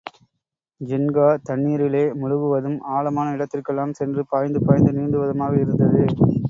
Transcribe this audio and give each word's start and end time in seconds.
ஜின்கா 0.81 1.27
தண்ணீரிலே 1.49 2.01
முழுகுவதும், 2.21 2.79
ஆழமான 2.95 3.35
இடத்திற்கெல்லாம் 3.37 3.93
சென்று 3.93 4.23
பாய்ந்து 4.25 4.61
பாய்ந்து 4.65 4.93
நீந்துவதுமாக 4.99 5.61
இருந்தது. 5.61 6.03